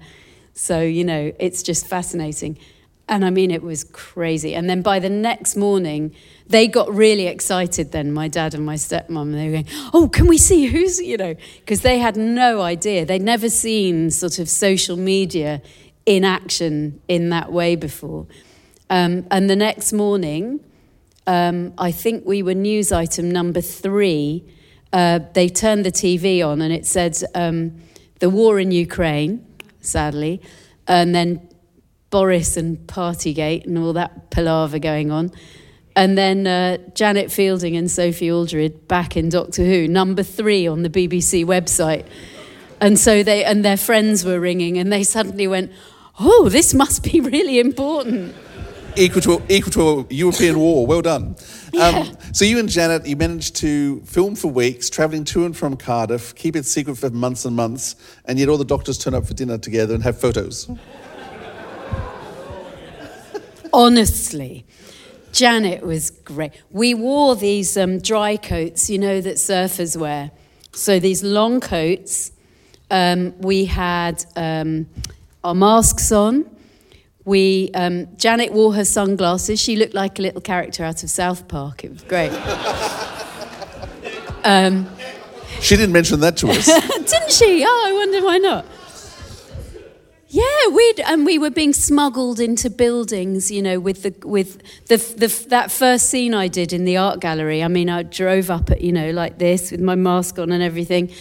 [0.54, 2.58] So you know, it's just fascinating.
[3.10, 4.54] And I mean, it was crazy.
[4.54, 6.14] And then by the next morning,
[6.48, 9.34] they got really excited then, my dad and my stepmom.
[9.34, 13.06] They were going, Oh, can we see who's, you know, because they had no idea.
[13.06, 15.62] They'd never seen sort of social media
[16.06, 18.28] in action in that way before.
[18.90, 20.62] Um, and the next morning,
[21.28, 24.44] um, I think we were news item number three.
[24.94, 27.82] Uh, they turned the TV on and it said um,
[28.20, 29.46] the war in Ukraine,
[29.82, 30.42] sadly.
[30.88, 31.48] And then
[32.10, 35.32] Boris and Partygate and all that palaver going on.
[35.96, 40.84] And then uh, Janet Fielding and Sophie Aldred back in Doctor Who, number three on
[40.84, 42.06] the BBC website.
[42.80, 45.72] And so they and their friends were ringing, and they suddenly went,
[46.20, 48.36] "Oh, this must be really important."
[48.96, 50.86] Equal to equal to a European war.
[50.86, 51.36] Well done.
[51.74, 51.88] Yeah.
[51.88, 55.76] Um, so you and Janet, you managed to film for weeks, travelling to and from
[55.78, 57.96] Cardiff, keep it secret for months and months,
[58.26, 60.70] and yet all the doctors turn up for dinner together and have photos
[63.78, 64.66] honestly.
[65.32, 66.52] Janet was great.
[66.72, 70.32] We wore these um, dry coats, you know, that surfers wear.
[70.74, 72.32] So these long coats.
[72.90, 74.88] Um, we had um,
[75.44, 76.50] our masks on.
[77.26, 79.60] we um, Janet wore her sunglasses.
[79.60, 81.84] She looked like a little character out of South Park.
[81.84, 82.30] It was great.
[84.44, 84.88] um,
[85.60, 86.66] she didn't mention that to us.
[87.12, 87.64] didn't she?
[87.68, 88.66] Oh, I wonder why not.
[90.30, 94.98] Yeah, we and we were being smuggled into buildings, you know, with the with the,
[94.98, 97.64] the that first scene I did in the art gallery.
[97.64, 100.62] I mean, I drove up at you know like this with my mask on and
[100.62, 101.12] everything.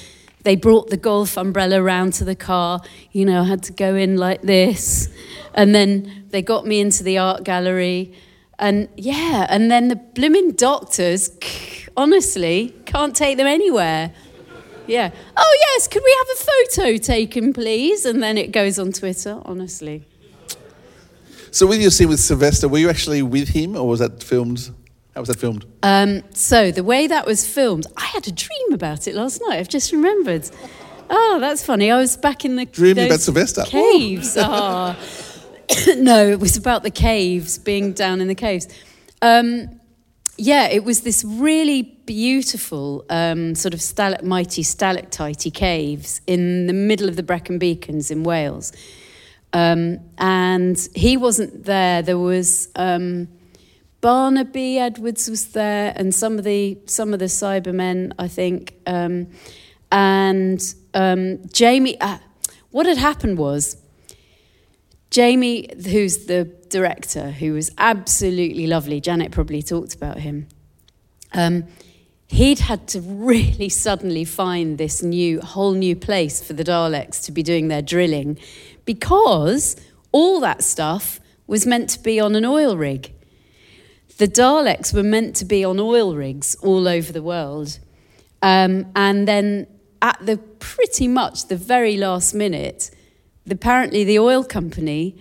[0.43, 2.81] They brought the golf umbrella round to the car.
[3.13, 5.09] You know, I had to go in like this,
[5.55, 8.13] and then they got me into the art gallery,
[8.59, 11.31] and yeah, and then the blooming doctors,
[11.97, 14.13] honestly, can't take them anywhere.
[14.87, 15.11] Yeah.
[15.37, 18.05] Oh, yes, could we have a photo taken, please?
[18.05, 20.05] And then it goes on Twitter, honestly.
[21.51, 24.70] So, with your scene with Sylvester, were you actually with him or was that filmed?
[25.14, 25.64] How was that filmed?
[25.82, 29.59] Um, so, the way that was filmed, I had a dream about it last night.
[29.59, 30.49] I've just remembered.
[31.09, 31.91] Oh, that's funny.
[31.91, 34.37] I was back in the dreaming about Sylvester caves.
[34.39, 34.97] Oh.
[35.97, 38.68] no, it was about the caves, being down in the caves.
[39.22, 39.80] Um,
[40.37, 47.09] yeah, it was this really beautiful um, sort of stalagmitey, stalactitey caves in the middle
[47.09, 48.73] of the Brecon Beacons in Wales.
[49.53, 52.03] Um, and he wasn't there.
[52.03, 53.29] There was um,
[54.01, 58.75] Barnaby Edwards was there, and some of the some of the Cybermen, I think.
[58.87, 59.29] Um,
[59.91, 60.63] and
[60.95, 62.19] um, Jamie, uh,
[62.71, 63.77] what had happened was
[65.11, 70.49] Jamie, who's the director, who was absolutely lovely, Janet probably talked about him.
[71.33, 71.65] Um,
[72.29, 77.33] he'd had to really suddenly find this new, whole new place for the Daleks to
[77.33, 78.39] be doing their drilling
[78.85, 79.77] because
[80.12, 83.12] all that stuff was meant to be on an oil rig.
[84.18, 87.79] The Daleks were meant to be on oil rigs all over the world.
[88.43, 89.66] Um, and then
[90.03, 92.91] at the pretty much the very last minute,
[93.49, 95.16] apparently the oil company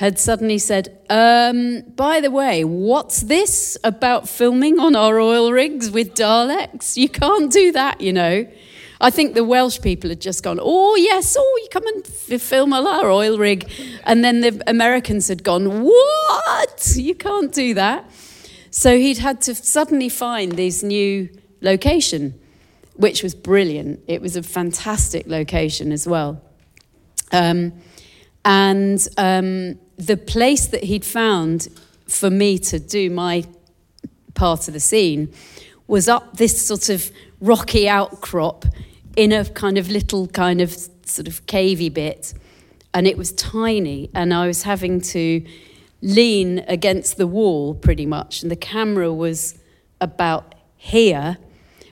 [0.00, 5.90] had suddenly said, um, by the way, what's this about filming on our oil rigs
[5.90, 6.96] with Daleks?
[6.96, 8.48] You can't do that, you know.
[9.02, 12.40] I think the Welsh people had just gone, oh, yes, oh, you come and f-
[12.40, 13.70] film on our oil rig.
[14.04, 16.94] And then the Americans had gone, what?
[16.96, 18.10] You can't do that.
[18.70, 21.28] So he'd had to suddenly find this new
[21.60, 22.40] location,
[22.94, 24.00] which was brilliant.
[24.06, 26.40] It was a fantastic location as well.
[27.32, 27.74] Um,
[28.46, 31.68] and um, the place that he'd found
[32.06, 33.44] for me to do my
[34.34, 35.32] part of the scene
[35.86, 38.64] was up this sort of rocky outcrop
[39.16, 40.72] in a kind of little kind of
[41.04, 42.32] sort of cavey bit
[42.94, 45.44] and it was tiny and i was having to
[46.00, 49.58] lean against the wall pretty much and the camera was
[50.00, 51.36] about here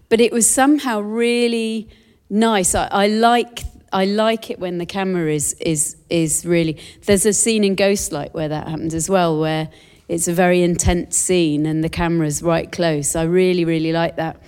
[0.09, 1.88] but it was somehow really
[2.30, 2.74] nice.
[2.74, 3.61] I, I like
[3.93, 6.78] I like it when the camera is is is really.
[7.07, 9.68] There's a scene in Ghostlight where that happens as well, where
[10.09, 13.16] it's a very intense scene and the camera's right close.
[13.16, 14.41] I really really like that.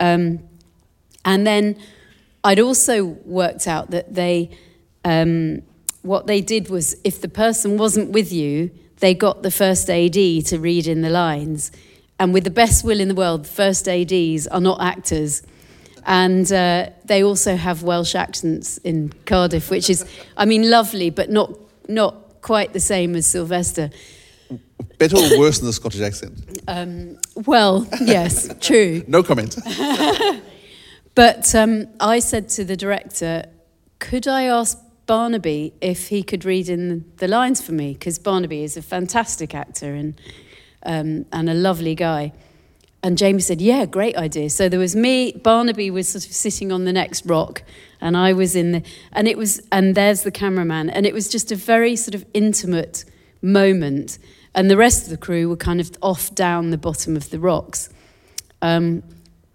[0.00, 0.40] Um,
[1.24, 1.76] and then
[2.44, 4.50] I'd also worked out that they,
[5.04, 5.62] um,
[6.02, 10.14] what they did was if the person wasn't with you, they got the first AD
[10.14, 11.70] to read in the lines.
[12.18, 15.42] And with the best will in the world, the first ADs are not actors.
[16.04, 20.04] And uh, they also have Welsh accents in Cardiff, which is,
[20.36, 21.52] I mean, lovely, but not,
[21.88, 23.90] not quite the same as Sylvester.
[24.98, 26.62] Better or worse than the Scottish accent?
[26.68, 29.04] Um, well, yes, true.
[29.06, 29.56] no comment.
[31.14, 33.44] but um, I said to the director,
[33.98, 37.92] could I ask Barnaby if he could read in the lines for me?
[37.92, 40.20] Because Barnaby is a fantastic actor and,
[40.84, 42.32] um, and a lovely guy.
[43.02, 44.48] And Jamie said, Yeah, great idea.
[44.50, 47.62] So there was me, Barnaby was sort of sitting on the next rock,
[48.00, 48.82] and I was in the,
[49.12, 50.90] and it was, and there's the cameraman.
[50.90, 53.04] And it was just a very sort of intimate
[53.40, 54.18] moment.
[54.54, 57.38] And the rest of the crew were kind of off down the bottom of the
[57.38, 57.88] rocks.
[58.60, 59.02] Um,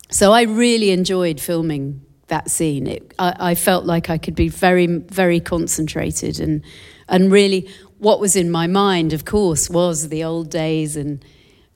[0.09, 2.87] so I really enjoyed filming that scene.
[2.87, 6.63] It, I, I felt like I could be very, very concentrated and,
[7.07, 7.69] and really
[7.99, 11.23] what was in my mind, of course, was the old days and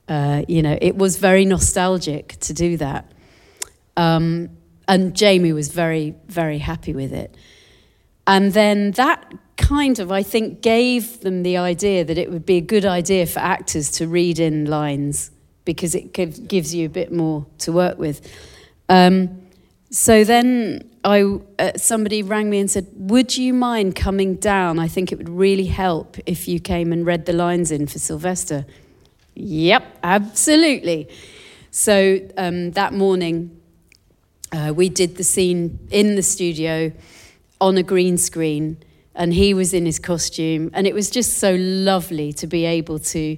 [0.08, 3.10] uh, you know, it was very nostalgic to do that.
[3.96, 4.50] Um,
[4.88, 7.36] and Jamie was very, very happy with it.
[8.26, 12.56] And then that kind of, I think, gave them the idea that it would be
[12.56, 15.30] a good idea for actors to read in lines
[15.64, 18.28] because it gives you a bit more to work with.
[18.88, 19.42] Um,
[19.90, 24.78] so then I, uh, somebody rang me and said, Would you mind coming down?
[24.78, 27.98] I think it would really help if you came and read the lines in for
[27.98, 28.64] Sylvester.
[29.34, 31.08] Yep, absolutely.
[31.70, 33.60] So um, that morning,
[34.52, 36.92] uh, we did the scene in the studio
[37.60, 38.76] on a green screen
[39.14, 42.98] and he was in his costume, and it was just so lovely to be able
[42.98, 43.36] to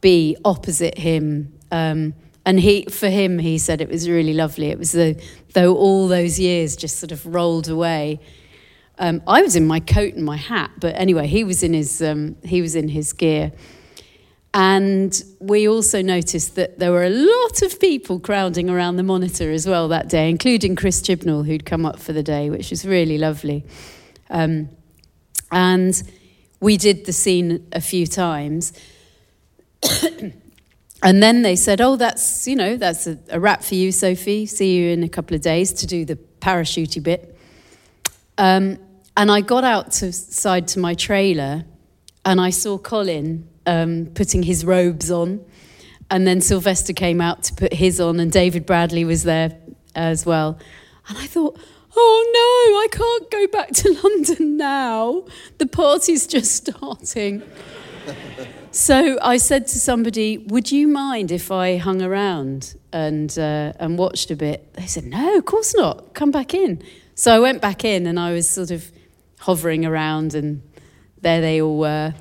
[0.00, 1.52] be opposite him.
[1.70, 2.14] Um,
[2.44, 4.70] and he, for him, he said it was really lovely.
[4.70, 5.22] It was the,
[5.52, 8.18] though all those years just sort of rolled away.
[8.98, 12.02] Um, I was in my coat and my hat, but anyway, he was in his
[12.02, 13.52] um, he was in his gear.
[14.54, 19.50] And we also noticed that there were a lot of people crowding around the monitor
[19.50, 22.84] as well that day, including Chris Chibnall, who'd come up for the day, which was
[22.84, 23.64] really lovely.
[24.28, 24.68] Um,
[25.50, 26.02] and
[26.60, 28.74] we did the scene a few times.
[31.02, 34.44] and then they said, Oh, that's, you know, that's a, a, wrap for you, Sophie.
[34.44, 37.38] See you in a couple of days to do the parachutey bit.
[38.36, 38.78] Um,
[39.16, 41.64] and I got out to to my trailer
[42.24, 45.44] and I saw Colin um, putting his robes on.
[46.10, 49.56] And then Sylvester came out to put his on, and David Bradley was there
[49.94, 50.58] as well.
[51.08, 51.58] And I thought,
[51.96, 55.24] oh no, I can't go back to London now.
[55.58, 57.42] The party's just starting.
[58.70, 63.98] so I said to somebody, would you mind if I hung around and, uh, and
[63.98, 64.74] watched a bit?
[64.74, 66.14] They said, no, of course not.
[66.14, 66.82] Come back in.
[67.14, 68.90] So I went back in and I was sort of
[69.40, 70.62] hovering around, and
[71.20, 72.14] there they all were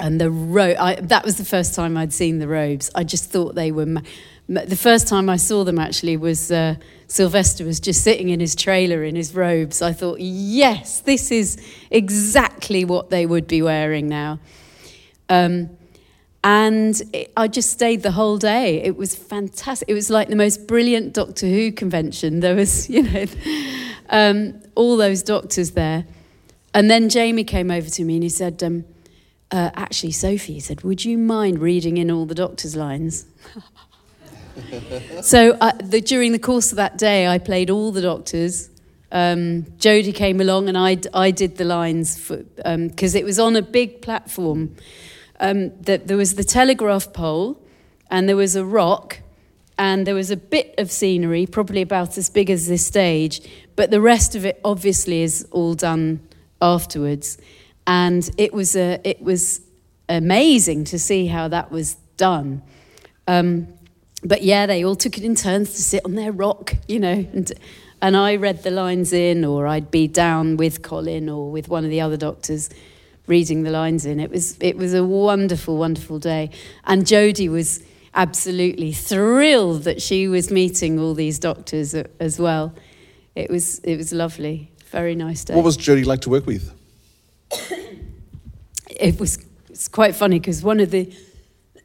[0.00, 0.76] and the robe
[1.08, 4.00] that was the first time i'd seen the robes i just thought they were ma-
[4.48, 6.74] the first time i saw them actually was uh,
[7.06, 11.56] sylvester was just sitting in his trailer in his robes i thought yes this is
[11.90, 14.38] exactly what they would be wearing now
[15.28, 15.70] um,
[16.42, 18.82] and it, I just stayed the whole day.
[18.82, 19.88] It was fantastic.
[19.88, 22.40] It was like the most brilliant Doctor Who convention.
[22.40, 23.26] There was, you know,
[24.08, 26.06] um, all those doctors there.
[26.72, 28.84] And then Jamie came over to me and he said, um,
[29.50, 33.26] uh, actually, Sophie said, Would you mind reading in all the doctor's lines?
[35.22, 38.70] so uh, the, during the course of that day, I played all the doctors.
[39.12, 43.56] Um, Jodie came along and I, I did the lines because um, it was on
[43.56, 44.76] a big platform.
[45.40, 47.60] Um, that there was the telegraph pole
[48.10, 49.20] and there was a rock
[49.78, 53.40] and there was a bit of scenery, probably about as big as this stage,
[53.74, 56.20] but the rest of it obviously is all done
[56.60, 57.38] afterwards
[57.90, 59.60] and it was a, it was
[60.08, 62.62] amazing to see how that was done.
[63.26, 63.66] Um,
[64.22, 67.26] but yeah, they all took it in turns to sit on their rock, you know,
[67.32, 67.52] and
[68.00, 71.84] and I read the lines in, or I'd be down with Colin or with one
[71.84, 72.70] of the other doctors
[73.26, 74.20] reading the lines in.
[74.20, 76.50] It was it was a wonderful, wonderful day,
[76.84, 77.82] and Jodie was
[78.14, 82.72] absolutely thrilled that she was meeting all these doctors as well.
[83.34, 85.56] It was it was lovely, very nice day.
[85.56, 86.72] What was Jodie like to work with?
[88.90, 91.12] it was it's quite funny because one of the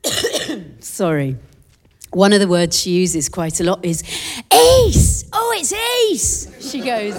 [0.79, 1.37] sorry
[2.11, 4.01] one of the words she uses quite a lot is
[4.51, 5.25] ace!
[5.33, 6.71] Oh it's ace!
[6.71, 7.15] She goes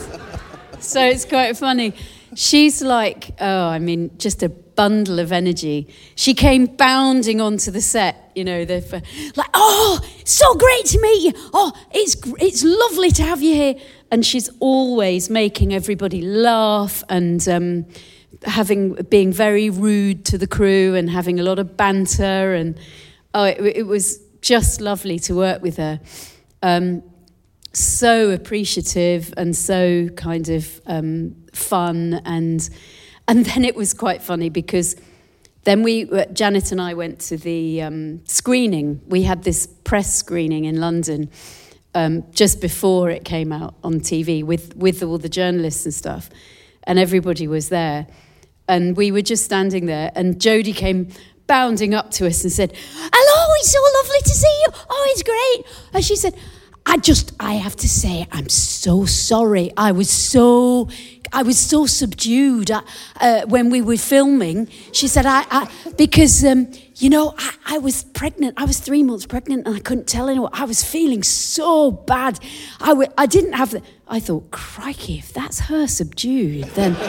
[0.78, 1.94] so it's quite funny.
[2.34, 5.88] She's like oh i mean just a bundle of energy.
[6.14, 9.02] She came bounding onto the set you know the
[9.34, 11.32] like oh so great to meet you.
[11.52, 13.74] Oh it's it's lovely to have you here.
[14.10, 17.86] And she's always making everybody laugh and um,
[18.44, 22.78] having being very rude to the crew and having a lot of banter and
[23.34, 26.00] oh it, it was just lovely to work with her.
[26.62, 27.02] Um,
[27.72, 32.68] so appreciative and so kind of um, fun and
[33.28, 34.96] and then it was quite funny because
[35.64, 39.00] then we uh, Janet and I went to the um, screening.
[39.06, 41.30] We had this press screening in London
[41.94, 46.30] um, just before it came out on TV with with all the journalists and stuff
[46.86, 48.06] and everybody was there
[48.68, 51.08] and we were just standing there, and Jodie came
[51.46, 54.72] bounding up to us and said, Hello, it's so lovely to see you.
[54.90, 55.90] Oh, it's great.
[55.94, 56.34] And she said,
[56.84, 59.72] I just, I have to say, I'm so sorry.
[59.76, 60.88] I was so,
[61.36, 62.80] I was so subdued uh,
[63.20, 64.68] uh, when we were filming.
[64.92, 68.54] She said, I, I because, um, you know, I, I, was pregnant.
[68.56, 70.48] I was three months pregnant and I couldn't tell anyone.
[70.54, 72.40] I was feeling so bad.
[72.80, 76.94] I w- I didn't have the, I thought, crikey, if that's her subdued, then,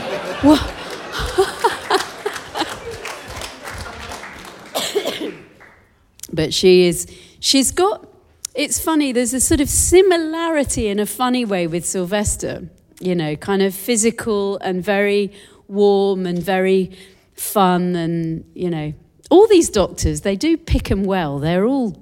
[6.34, 7.08] but she is,
[7.40, 8.06] she's got,
[8.54, 12.68] it's funny, there's a sort of similarity in a funny way with Sylvester,
[13.00, 15.32] you know, kind of physical and very
[15.68, 16.92] warm and very
[17.34, 18.94] fun and, you know,
[19.30, 21.40] all these doctors, they do pick them well.
[21.40, 22.02] They're all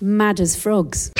[0.00, 1.12] mad as frogs.